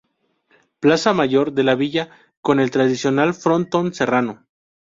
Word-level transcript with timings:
Plaza 0.79 1.13
Mayor 1.13 1.53
de 1.53 1.61
la 1.63 1.75
villa 1.75 2.09
con 2.41 2.59
el 2.59 2.71
tradicional 2.71 3.35
frontón 3.35 3.93
serrano. 3.93 4.47